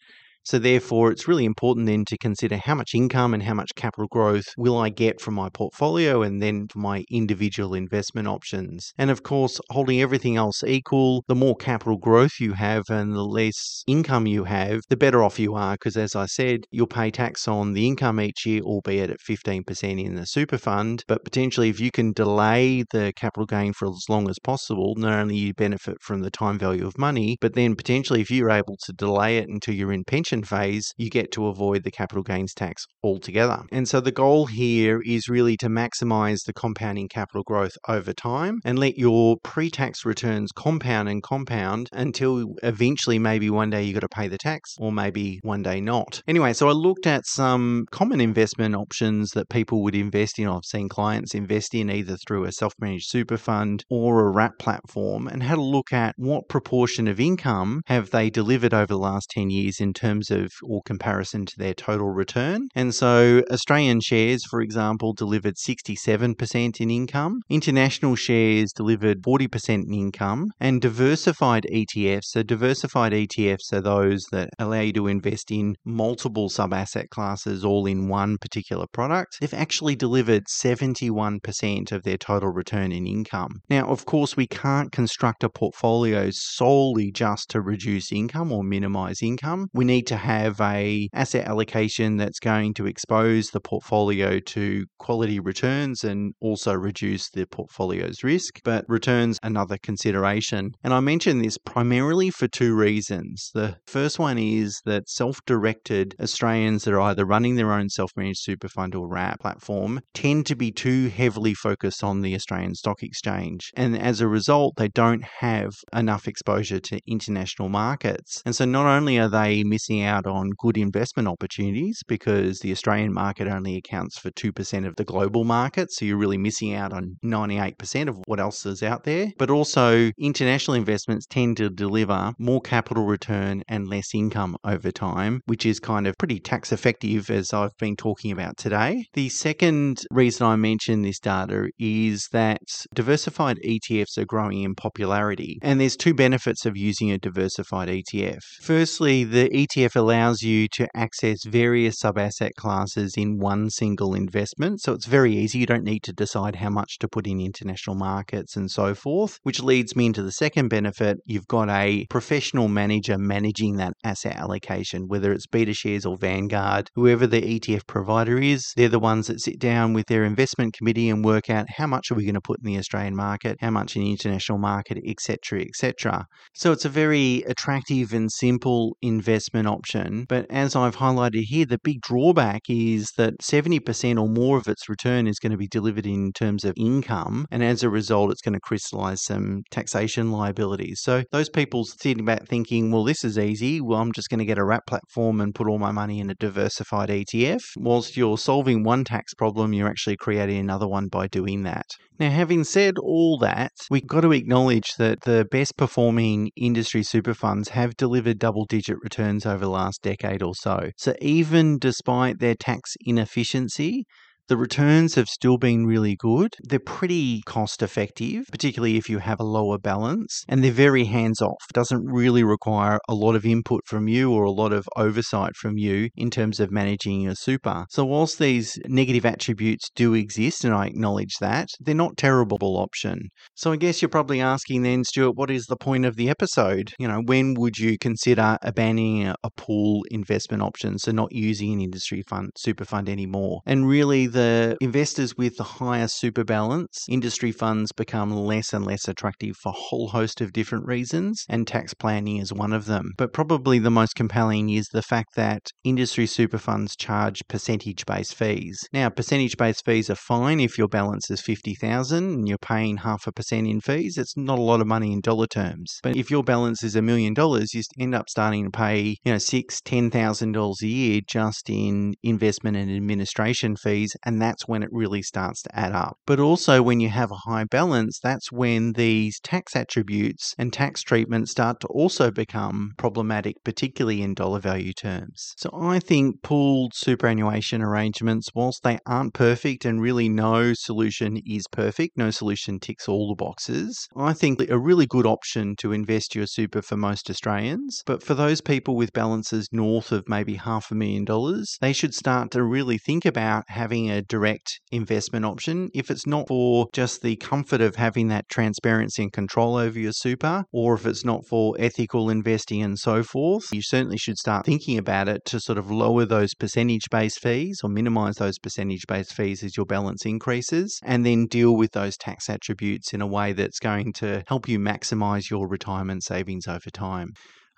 So, 0.43 0.57
therefore, 0.59 1.11
it's 1.11 1.27
really 1.27 1.45
important 1.45 1.85
then 1.87 2.03
to 2.05 2.17
consider 2.17 2.57
how 2.57 2.75
much 2.75 2.95
income 2.95 3.33
and 3.33 3.43
how 3.43 3.53
much 3.53 3.75
capital 3.75 4.07
growth 4.07 4.45
will 4.57 4.77
I 4.77 4.89
get 4.89 5.21
from 5.21 5.35
my 5.35 5.49
portfolio 5.49 6.21
and 6.23 6.41
then 6.41 6.67
for 6.67 6.79
my 6.79 7.03
individual 7.11 7.73
investment 7.75 8.27
options. 8.27 8.91
And 8.97 9.09
of 9.11 9.23
course, 9.23 9.59
holding 9.69 10.01
everything 10.01 10.37
else 10.37 10.63
equal, 10.63 11.23
the 11.27 11.35
more 11.35 11.55
capital 11.55 11.97
growth 11.97 12.39
you 12.39 12.53
have 12.53 12.83
and 12.89 13.13
the 13.13 13.23
less 13.23 13.83
income 13.87 14.25
you 14.27 14.43
have, 14.45 14.81
the 14.89 14.97
better 14.97 15.23
off 15.23 15.39
you 15.39 15.53
are. 15.55 15.73
Because 15.73 15.95
as 15.97 16.15
I 16.15 16.25
said, 16.25 16.61
you'll 16.71 16.87
pay 16.87 17.11
tax 17.11 17.47
on 17.47 17.73
the 17.73 17.85
income 17.87 18.19
each 18.19 18.45
year, 18.45 18.61
albeit 18.61 19.09
at 19.11 19.21
15% 19.21 19.99
in 19.99 20.15
the 20.15 20.25
super 20.25 20.57
fund. 20.57 21.03
But 21.07 21.23
potentially, 21.23 21.69
if 21.69 21.79
you 21.79 21.91
can 21.91 22.13
delay 22.13 22.83
the 22.91 23.13
capital 23.15 23.45
gain 23.45 23.73
for 23.73 23.87
as 23.87 24.05
long 24.09 24.29
as 24.29 24.39
possible, 24.39 24.95
not 24.97 25.13
only 25.13 25.35
you 25.37 25.53
benefit 25.53 25.97
from 26.01 26.21
the 26.21 26.31
time 26.31 26.57
value 26.57 26.85
of 26.87 26.97
money, 26.97 27.37
but 27.41 27.53
then 27.53 27.75
potentially, 27.75 28.21
if 28.21 28.31
you're 28.31 28.49
able 28.51 28.77
to 28.85 28.93
delay 28.93 29.37
it 29.37 29.47
until 29.49 29.73
you're 29.75 29.93
in 29.93 30.03
pension 30.03 30.30
phase, 30.43 30.93
you 30.97 31.09
get 31.09 31.31
to 31.33 31.47
avoid 31.47 31.83
the 31.83 31.91
capital 31.91 32.23
gains 32.23 32.53
tax 32.53 32.85
altogether. 33.03 33.63
And 33.71 33.87
so 33.87 33.99
the 33.99 34.11
goal 34.11 34.45
here 34.45 35.01
is 35.05 35.27
really 35.27 35.57
to 35.57 35.67
maximize 35.67 36.45
the 36.45 36.53
compounding 36.53 37.09
capital 37.09 37.43
growth 37.43 37.73
over 37.87 38.13
time 38.13 38.59
and 38.63 38.79
let 38.79 38.97
your 38.97 39.37
pre 39.43 39.69
tax 39.69 40.05
returns 40.05 40.51
compound 40.51 41.09
and 41.09 41.21
compound 41.21 41.89
until 41.91 42.55
eventually 42.63 43.19
maybe 43.19 43.49
one 43.49 43.69
day 43.69 43.83
you've 43.83 43.95
got 43.95 44.01
to 44.01 44.09
pay 44.09 44.27
the 44.27 44.37
tax 44.37 44.75
or 44.79 44.91
maybe 44.91 45.39
one 45.43 45.63
day 45.63 45.81
not. 45.81 46.21
Anyway, 46.27 46.53
so 46.53 46.69
I 46.69 46.73
looked 46.73 47.07
at 47.07 47.25
some 47.25 47.85
common 47.91 48.21
investment 48.21 48.75
options 48.75 49.31
that 49.31 49.49
people 49.49 49.83
would 49.83 49.95
invest 49.95 50.39
in. 50.39 50.47
I've 50.47 50.65
seen 50.65 50.89
clients 50.89 51.33
invest 51.33 51.73
in 51.73 51.89
either 51.89 52.17
through 52.17 52.45
a 52.45 52.51
self 52.51 52.73
managed 52.79 53.09
super 53.09 53.37
fund 53.37 53.83
or 53.89 54.27
a 54.27 54.31
wrap 54.31 54.59
platform 54.59 55.27
and 55.27 55.43
had 55.43 55.57
a 55.57 55.61
look 55.61 55.91
at 55.91 56.13
what 56.17 56.47
proportion 56.47 57.07
of 57.07 57.19
income 57.19 57.81
have 57.87 58.11
they 58.11 58.29
delivered 58.29 58.73
over 58.73 58.87
the 58.87 58.97
last 58.97 59.29
10 59.31 59.49
years 59.49 59.79
in 59.79 59.93
terms 59.93 60.20
terms 60.21 60.43
of 60.43 60.51
or 60.63 60.81
comparison 60.83 61.45
to 61.45 61.53
their 61.57 61.73
total 61.73 62.09
return. 62.09 62.67
And 62.75 62.93
so 62.93 63.43
Australian 63.51 64.01
shares, 64.01 64.43
for 64.49 64.61
example, 64.61 65.13
delivered 65.13 65.55
67% 65.55 66.81
in 66.81 66.91
income, 66.91 67.41
international 67.49 68.15
shares 68.15 68.71
delivered 68.73 69.21
40% 69.21 69.69
in 69.69 69.93
income, 69.93 70.47
and 70.59 70.81
diversified 70.81 71.65
ETFs. 71.71 72.25
So, 72.25 72.43
diversified 72.43 73.13
ETFs 73.13 73.73
are 73.73 73.81
those 73.81 74.23
that 74.31 74.49
allow 74.59 74.81
you 74.81 74.93
to 74.93 75.07
invest 75.07 75.51
in 75.51 75.75
multiple 75.85 76.49
sub 76.49 76.73
asset 76.73 77.09
classes 77.09 77.63
all 77.63 77.85
in 77.85 78.07
one 78.07 78.37
particular 78.37 78.85
product. 78.91 79.37
They've 79.39 79.53
actually 79.53 79.95
delivered 79.95 80.45
71% 80.47 81.91
of 81.91 82.03
their 82.03 82.17
total 82.17 82.49
return 82.49 82.91
in 82.91 83.07
income. 83.07 83.61
Now, 83.69 83.87
of 83.87 84.05
course, 84.05 84.35
we 84.35 84.47
can't 84.47 84.91
construct 84.91 85.43
a 85.43 85.49
portfolio 85.49 86.29
solely 86.31 87.11
just 87.11 87.49
to 87.51 87.61
reduce 87.61 88.11
income 88.11 88.51
or 88.51 88.63
minimize 88.63 89.21
income. 89.21 89.67
We 89.73 89.85
need 89.85 90.07
to 90.11 90.17
have 90.17 90.59
a 90.59 91.07
asset 91.13 91.47
allocation 91.47 92.17
that's 92.17 92.39
going 92.39 92.73
to 92.73 92.85
expose 92.85 93.51
the 93.51 93.61
portfolio 93.61 94.39
to 94.39 94.85
quality 94.99 95.39
returns 95.39 96.03
and 96.03 96.33
also 96.41 96.73
reduce 96.73 97.29
the 97.29 97.45
portfolio's 97.45 98.23
risk. 98.23 98.59
But 98.65 98.83
returns 98.89 99.39
another 99.41 99.77
consideration. 99.81 100.71
And 100.83 100.93
I 100.93 100.99
mention 100.99 101.41
this 101.41 101.57
primarily 101.57 102.29
for 102.29 102.49
two 102.49 102.75
reasons. 102.75 103.51
The 103.53 103.77
first 103.87 104.19
one 104.19 104.37
is 104.37 104.81
that 104.83 105.07
self-directed 105.07 106.15
Australians 106.21 106.83
that 106.83 106.93
are 106.93 106.99
either 107.01 107.25
running 107.25 107.55
their 107.55 107.71
own 107.71 107.89
self-managed 107.89 108.41
super 108.41 108.67
fund 108.67 108.93
or 108.93 109.07
wrap 109.07 109.39
platform 109.39 110.01
tend 110.13 110.45
to 110.47 110.55
be 110.55 110.71
too 110.71 111.07
heavily 111.07 111.53
focused 111.53 112.03
on 112.03 112.21
the 112.21 112.35
Australian 112.35 112.75
Stock 112.75 113.01
Exchange. 113.01 113.71
And 113.77 113.97
as 113.97 114.19
a 114.19 114.27
result, 114.27 114.75
they 114.75 114.89
don't 114.89 115.23
have 115.39 115.71
enough 115.93 116.27
exposure 116.27 116.81
to 116.81 116.99
international 117.07 117.69
markets. 117.69 118.41
And 118.45 118.53
so 118.53 118.65
not 118.65 118.87
only 118.87 119.17
are 119.17 119.29
they 119.29 119.63
missing 119.63 120.00
out 120.03 120.25
on 120.25 120.51
good 120.57 120.77
investment 120.77 121.27
opportunities 121.27 122.01
because 122.07 122.59
the 122.59 122.71
Australian 122.71 123.13
market 123.13 123.47
only 123.47 123.77
accounts 123.77 124.17
for 124.17 124.31
2% 124.31 124.87
of 124.87 124.95
the 124.95 125.03
global 125.03 125.43
market, 125.43 125.91
so 125.91 126.05
you're 126.05 126.17
really 126.17 126.37
missing 126.37 126.73
out 126.73 126.93
on 126.93 127.17
98% 127.23 128.07
of 128.07 128.17
what 128.25 128.39
else 128.39 128.65
is 128.65 128.83
out 128.83 129.03
there, 129.03 129.31
but 129.37 129.49
also 129.49 130.11
international 130.19 130.75
investments 130.75 131.25
tend 131.25 131.57
to 131.57 131.69
deliver 131.69 132.33
more 132.37 132.61
capital 132.61 133.05
return 133.05 133.63
and 133.67 133.87
less 133.87 134.13
income 134.13 134.55
over 134.63 134.91
time, 134.91 135.41
which 135.45 135.65
is 135.65 135.79
kind 135.79 136.07
of 136.07 136.15
pretty 136.17 136.39
tax 136.39 136.71
effective 136.71 137.29
as 137.29 137.53
I've 137.53 137.75
been 137.79 137.95
talking 137.95 138.31
about 138.31 138.57
today. 138.57 139.05
The 139.13 139.29
second 139.29 140.01
reason 140.11 140.45
I 140.45 140.55
mention 140.55 141.01
this 141.01 141.19
data 141.19 141.69
is 141.79 142.27
that 142.31 142.61
diversified 142.93 143.57
ETFs 143.65 144.17
are 144.17 144.25
growing 144.25 144.63
in 144.63 144.75
popularity, 144.75 145.59
and 145.61 145.79
there's 145.79 145.95
two 145.95 146.13
benefits 146.13 146.65
of 146.65 146.77
using 146.77 147.11
a 147.11 147.17
diversified 147.17 147.89
ETF. 147.89 148.39
Firstly, 148.61 149.23
the 149.23 149.49
ETF 149.49 149.90
allows 149.95 150.41
you 150.41 150.67
to 150.69 150.87
access 150.95 151.43
various 151.43 151.99
sub 151.99 152.17
asset 152.17 152.53
classes 152.55 153.15
in 153.17 153.37
one 153.37 153.69
single 153.69 154.13
investment, 154.13 154.81
so 154.81 154.93
it's 154.93 155.05
very 155.05 155.35
easy. 155.35 155.59
You 155.59 155.65
don't 155.65 155.83
need 155.83 156.03
to 156.03 156.13
decide 156.13 156.55
how 156.55 156.69
much 156.69 156.97
to 156.99 157.07
put 157.07 157.27
in 157.27 157.39
international 157.39 157.95
markets 157.95 158.55
and 158.55 158.69
so 158.69 158.95
forth, 158.95 159.39
which 159.43 159.61
leads 159.61 159.95
me 159.95 160.07
into 160.07 160.23
the 160.23 160.31
second 160.31 160.69
benefit. 160.69 161.17
You've 161.25 161.47
got 161.47 161.69
a 161.69 162.05
professional 162.09 162.67
manager 162.67 163.17
managing 163.17 163.77
that 163.77 163.93
asset 164.03 164.35
allocation, 164.35 165.07
whether 165.07 165.31
it's 165.31 165.47
BetaShares 165.47 166.09
or 166.09 166.17
Vanguard, 166.17 166.89
whoever 166.95 167.27
the 167.27 167.41
ETF 167.41 167.87
provider 167.87 168.37
is, 168.39 168.71
they're 168.75 168.89
the 168.89 168.99
ones 168.99 169.27
that 169.27 169.41
sit 169.41 169.59
down 169.59 169.93
with 169.93 170.07
their 170.07 170.23
investment 170.23 170.73
committee 170.73 171.09
and 171.09 171.25
work 171.25 171.49
out 171.49 171.65
how 171.69 171.87
much 171.87 172.11
are 172.11 172.15
we 172.15 172.25
going 172.25 172.35
to 172.35 172.41
put 172.41 172.59
in 172.63 172.65
the 172.65 172.77
Australian 172.77 173.15
market, 173.15 173.57
how 173.59 173.71
much 173.71 173.95
in 173.95 174.03
the 174.03 174.11
international 174.11 174.57
market, 174.57 174.97
etc., 175.05 175.61
etc. 175.61 176.25
So 176.53 176.71
it's 176.71 176.85
a 176.85 176.89
very 176.89 177.43
attractive 177.47 178.13
and 178.13 178.31
simple 178.31 178.95
investment 179.01 179.67
option. 179.67 179.80
But 180.27 180.45
as 180.49 180.75
I've 180.75 180.97
highlighted 180.97 181.43
here, 181.43 181.65
the 181.65 181.79
big 181.83 182.01
drawback 182.01 182.61
is 182.69 183.11
that 183.17 183.39
70% 183.39 184.21
or 184.21 184.29
more 184.29 184.57
of 184.57 184.67
its 184.67 184.89
return 184.89 185.27
is 185.27 185.39
going 185.39 185.51
to 185.51 185.57
be 185.57 185.67
delivered 185.67 186.05
in 186.05 186.31
terms 186.33 186.63
of 186.63 186.73
income. 186.77 187.45
And 187.51 187.63
as 187.63 187.83
a 187.83 187.89
result, 187.89 188.31
it's 188.31 188.41
going 188.41 188.53
to 188.53 188.59
crystallize 188.59 189.23
some 189.23 189.63
taxation 189.71 190.31
liabilities. 190.31 191.01
So 191.01 191.23
those 191.31 191.49
people 191.49 191.85
sitting 191.85 192.25
back 192.25 192.47
thinking, 192.47 192.91
well, 192.91 193.03
this 193.03 193.23
is 193.23 193.37
easy. 193.37 193.81
Well, 193.81 193.99
I'm 193.99 194.11
just 194.11 194.29
going 194.29 194.39
to 194.39 194.45
get 194.45 194.57
a 194.57 194.65
wrap 194.65 194.85
platform 194.85 195.41
and 195.41 195.55
put 195.55 195.67
all 195.67 195.79
my 195.79 195.91
money 195.91 196.19
in 196.19 196.29
a 196.29 196.35
diversified 196.35 197.09
ETF. 197.09 197.61
Whilst 197.77 198.17
you're 198.17 198.37
solving 198.37 198.83
one 198.83 199.03
tax 199.03 199.33
problem, 199.33 199.73
you're 199.73 199.89
actually 199.89 200.17
creating 200.17 200.59
another 200.59 200.87
one 200.87 201.07
by 201.07 201.27
doing 201.27 201.63
that. 201.63 201.87
Now, 202.21 202.29
having 202.29 202.63
said 202.63 202.99
all 202.99 203.39
that, 203.39 203.71
we've 203.89 204.05
got 204.05 204.21
to 204.21 204.31
acknowledge 204.31 204.93
that 204.99 205.21
the 205.21 205.47
best 205.49 205.75
performing 205.75 206.51
industry 206.55 207.01
super 207.01 207.33
funds 207.33 207.69
have 207.69 207.97
delivered 207.97 208.37
double 208.37 208.65
digit 208.65 208.97
returns 209.01 209.43
over 209.43 209.65
the 209.65 209.70
last 209.71 210.01
decade 210.01 210.43
or 210.43 210.53
so. 210.55 210.91
So, 210.97 211.13
even 211.21 211.79
despite 211.79 212.39
their 212.39 212.55
tax 212.55 212.95
inefficiency, 213.05 214.05
the 214.51 214.57
returns 214.57 215.15
have 215.15 215.29
still 215.29 215.57
been 215.57 215.85
really 215.85 216.13
good. 216.13 216.53
They're 216.61 216.77
pretty 216.77 217.41
cost 217.45 217.81
effective, 217.81 218.47
particularly 218.51 218.97
if 218.97 219.09
you 219.09 219.19
have 219.19 219.39
a 219.39 219.45
lower 219.45 219.77
balance, 219.77 220.43
and 220.49 220.61
they're 220.61 220.73
very 220.73 221.05
hands 221.05 221.41
off. 221.41 221.63
Doesn't 221.73 222.03
really 222.03 222.43
require 222.43 222.99
a 223.07 223.13
lot 223.13 223.35
of 223.35 223.45
input 223.45 223.79
from 223.85 224.09
you 224.09 224.29
or 224.29 224.43
a 224.43 224.51
lot 224.51 224.73
of 224.73 224.89
oversight 224.97 225.55
from 225.55 225.77
you 225.77 226.09
in 226.17 226.29
terms 226.29 226.59
of 226.59 226.69
managing 226.69 227.21
your 227.21 227.35
super. 227.35 227.85
So, 227.91 228.03
whilst 228.03 228.39
these 228.39 228.77
negative 228.87 229.25
attributes 229.25 229.89
do 229.95 230.13
exist, 230.13 230.65
and 230.65 230.73
I 230.73 230.87
acknowledge 230.87 231.35
that, 231.39 231.69
they're 231.79 231.95
not 231.95 232.17
terrible 232.17 232.75
option. 232.75 233.29
So, 233.55 233.71
I 233.71 233.77
guess 233.77 234.01
you're 234.01 234.09
probably 234.09 234.41
asking 234.41 234.81
then, 234.81 235.05
Stuart, 235.05 235.37
what 235.37 235.49
is 235.49 235.65
the 235.67 235.77
point 235.77 236.03
of 236.03 236.17
the 236.17 236.29
episode? 236.29 236.91
You 236.99 237.07
know, 237.07 237.21
when 237.25 237.53
would 237.53 237.77
you 237.77 237.97
consider 237.97 238.57
abandoning 238.63 239.27
a 239.29 239.49
pool 239.55 240.03
investment 240.11 240.61
option, 240.61 240.99
so 240.99 241.13
not 241.13 241.31
using 241.31 241.71
an 241.71 241.79
industry 241.79 242.21
fund, 242.27 242.49
super 242.57 242.83
fund 242.83 243.07
anymore? 243.07 243.61
And 243.65 243.87
really, 243.87 244.27
the 244.27 244.40
investors 244.81 245.35
with 245.37 245.57
the 245.57 245.63
higher 245.63 246.07
super 246.07 246.43
balance, 246.43 247.05
industry 247.09 247.51
funds 247.51 247.91
become 247.91 248.31
less 248.31 248.73
and 248.73 248.85
less 248.85 249.07
attractive 249.07 249.55
for 249.57 249.69
a 249.69 249.75
whole 249.77 250.09
host 250.09 250.41
of 250.41 250.53
different 250.53 250.85
reasons, 250.85 251.43
and 251.49 251.67
tax 251.67 251.93
planning 251.93 252.37
is 252.37 252.53
one 252.53 252.73
of 252.73 252.85
them. 252.85 253.11
But 253.17 253.33
probably 253.33 253.79
the 253.79 253.89
most 253.89 254.15
compelling 254.15 254.69
is 254.69 254.87
the 254.91 255.01
fact 255.01 255.35
that 255.35 255.69
industry 255.83 256.25
super 256.25 256.57
funds 256.57 256.95
charge 256.95 257.41
percentage 257.47 258.05
based 258.05 258.35
fees. 258.35 258.79
Now, 258.93 259.09
percentage 259.09 259.57
based 259.57 259.85
fees 259.85 260.09
are 260.09 260.15
fine 260.15 260.59
if 260.59 260.77
your 260.77 260.87
balance 260.87 261.29
is 261.29 261.41
50,000 261.41 262.23
and 262.23 262.47
you're 262.47 262.57
paying 262.57 262.97
half 262.97 263.27
a 263.27 263.31
percent 263.31 263.67
in 263.67 263.81
fees. 263.81 264.17
It's 264.17 264.37
not 264.37 264.59
a 264.59 264.61
lot 264.61 264.81
of 264.81 264.87
money 264.87 265.11
in 265.11 265.21
dollar 265.21 265.47
terms. 265.47 265.99
But 266.03 266.15
if 266.15 266.29
your 266.29 266.43
balance 266.43 266.83
is 266.83 266.95
a 266.95 267.01
million 267.01 267.33
dollars, 267.33 267.73
you 267.73 267.81
end 267.99 268.15
up 268.15 268.29
starting 268.29 268.65
to 268.65 268.71
pay, 268.71 269.17
you 269.23 269.31
know, 269.31 269.37
six, 269.37 269.81
ten 269.81 270.09
thousand 270.09 270.53
dollars 270.53 270.81
a 270.81 270.87
year 270.87 271.21
just 271.27 271.69
in 271.69 272.13
investment 272.23 272.77
and 272.77 272.91
administration 272.91 273.75
fees 273.75 274.15
and 274.31 274.41
that's 274.41 274.67
when 274.67 274.81
it 274.81 274.89
really 274.91 275.21
starts 275.21 275.61
to 275.63 275.77
add 275.77 275.91
up. 275.91 276.17
But 276.25 276.39
also, 276.39 276.81
when 276.81 276.99
you 276.99 277.09
have 277.09 277.31
a 277.31 277.49
high 277.49 277.65
balance, 277.65 278.19
that's 278.19 278.51
when 278.51 278.93
these 278.93 279.39
tax 279.41 279.75
attributes 279.75 280.55
and 280.57 280.71
tax 280.71 281.01
treatment 281.01 281.49
start 281.49 281.81
to 281.81 281.87
also 281.87 282.31
become 282.31 282.93
problematic, 282.97 283.55
particularly 283.63 284.21
in 284.21 284.33
dollar 284.33 284.59
value 284.59 284.93
terms. 284.93 285.53
So, 285.57 285.69
I 285.73 285.99
think 285.99 286.41
pooled 286.43 286.93
superannuation 286.95 287.81
arrangements, 287.81 288.49
whilst 288.55 288.83
they 288.83 288.99
aren't 289.05 289.33
perfect 289.33 289.83
and 289.85 290.01
really 290.01 290.29
no 290.29 290.73
solution 290.73 291.37
is 291.45 291.65
perfect, 291.71 292.17
no 292.17 292.31
solution 292.31 292.79
ticks 292.79 293.07
all 293.07 293.27
the 293.29 293.35
boxes, 293.35 294.07
I 294.15 294.33
think 294.33 294.61
a 294.69 294.79
really 294.79 295.05
good 295.05 295.25
option 295.25 295.75
to 295.77 295.91
invest 295.91 296.35
your 296.35 296.45
super 296.45 296.81
for 296.81 296.97
most 296.97 297.29
Australians. 297.29 298.01
But 298.05 298.23
for 298.23 298.33
those 298.33 298.61
people 298.61 298.95
with 298.95 299.13
balances 299.13 299.67
north 299.71 300.11
of 300.11 300.29
maybe 300.29 300.55
half 300.55 300.91
a 300.91 300.95
million 300.95 301.25
dollars, 301.25 301.77
they 301.81 301.93
should 301.93 302.13
start 302.13 302.51
to 302.51 302.63
really 302.63 302.97
think 302.97 303.25
about 303.25 303.65
having 303.67 304.10
a 304.11 304.21
direct 304.21 304.79
investment 304.91 305.45
option. 305.45 305.89
If 305.93 306.11
it's 306.11 306.27
not 306.27 306.47
for 306.47 306.87
just 306.93 307.21
the 307.21 307.35
comfort 307.37 307.81
of 307.81 307.95
having 307.95 308.27
that 308.27 308.49
transparency 308.49 309.23
and 309.23 309.33
control 309.33 309.75
over 309.75 309.99
your 309.99 310.11
super, 310.13 310.65
or 310.71 310.93
if 310.93 311.05
it's 311.05 311.25
not 311.25 311.45
for 311.47 311.75
ethical 311.79 312.29
investing 312.29 312.83
and 312.83 312.99
so 312.99 313.23
forth, 313.23 313.65
you 313.71 313.81
certainly 313.81 314.17
should 314.17 314.37
start 314.37 314.65
thinking 314.65 314.97
about 314.97 315.27
it 315.27 315.41
to 315.45 315.59
sort 315.59 315.77
of 315.77 315.89
lower 315.89 316.25
those 316.25 316.53
percentage 316.53 317.09
based 317.09 317.39
fees 317.39 317.79
or 317.83 317.89
minimize 317.89 318.35
those 318.35 318.59
percentage 318.59 319.05
based 319.07 319.33
fees 319.33 319.63
as 319.63 319.77
your 319.77 319.85
balance 319.85 320.25
increases, 320.25 320.99
and 321.03 321.25
then 321.25 321.45
deal 321.45 321.75
with 321.75 321.91
those 321.91 322.17
tax 322.17 322.49
attributes 322.49 323.13
in 323.13 323.21
a 323.21 323.27
way 323.27 323.53
that's 323.53 323.79
going 323.79 324.13
to 324.13 324.43
help 324.47 324.67
you 324.67 324.79
maximize 324.79 325.49
your 325.49 325.67
retirement 325.67 326.23
savings 326.23 326.67
over 326.67 326.89
time. 326.91 327.29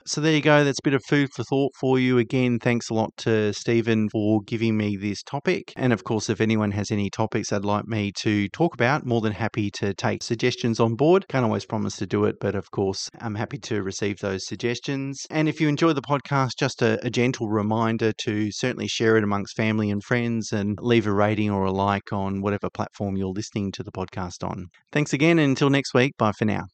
So 0.05 0.19
there 0.19 0.33
you 0.33 0.41
go. 0.41 0.65
That's 0.65 0.79
a 0.79 0.83
bit 0.83 0.93
of 0.93 1.01
food 1.07 1.29
for 1.33 1.43
thought 1.45 1.71
for 1.79 1.97
you. 1.97 2.17
Again, 2.17 2.59
thanks 2.59 2.89
a 2.89 2.93
lot 2.93 3.15
to 3.17 3.53
Stephen 3.53 4.09
for 4.09 4.41
giving 4.41 4.75
me 4.75 4.97
this 4.97 5.23
topic. 5.23 5.71
And 5.77 5.93
of 5.93 6.03
course, 6.03 6.29
if 6.29 6.41
anyone 6.41 6.71
has 6.71 6.91
any 6.91 7.09
topics 7.09 7.49
they'd 7.49 7.63
like 7.63 7.87
me 7.87 8.11
to 8.19 8.49
talk 8.49 8.73
about, 8.73 9.05
more 9.05 9.21
than 9.21 9.31
happy 9.31 9.71
to 9.71 9.93
take 9.93 10.21
suggestions 10.21 10.79
on 10.81 10.95
board. 10.95 11.25
Can't 11.29 11.45
always 11.45 11.65
promise 11.65 11.95
to 11.97 12.05
do 12.05 12.25
it, 12.25 12.35
but 12.41 12.53
of 12.53 12.69
course, 12.71 13.09
I'm 13.21 13.35
happy 13.35 13.57
to 13.59 13.81
receive 13.81 14.19
those 14.19 14.45
suggestions. 14.45 15.25
And 15.29 15.47
if 15.47 15.61
you 15.61 15.69
enjoy 15.69 15.93
the 15.93 16.01
podcast, 16.01 16.51
just 16.59 16.81
a, 16.81 17.03
a 17.05 17.09
gentle 17.09 17.47
reminder 17.47 18.11
to 18.25 18.51
certainly 18.51 18.87
share 18.87 19.15
it 19.15 19.23
amongst 19.23 19.55
family 19.55 19.89
and 19.89 20.03
friends 20.03 20.51
and 20.51 20.77
leave 20.81 21.07
a 21.07 21.13
rating 21.13 21.49
or 21.49 21.63
a 21.63 21.71
like 21.71 22.11
on 22.11 22.41
whatever 22.41 22.69
platform 22.69 23.15
you're 23.15 23.29
listening 23.29 23.71
to 23.71 23.83
the 23.83 23.91
podcast 23.91 24.43
on. 24.43 24.65
Thanks 24.91 25.13
again, 25.13 25.39
and 25.39 25.51
until 25.51 25.69
next 25.69 25.93
week, 25.93 26.17
bye 26.17 26.33
for 26.37 26.45
now. 26.45 26.65